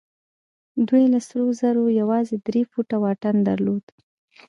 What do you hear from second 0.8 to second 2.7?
دوی له سرو زرو يوازې درې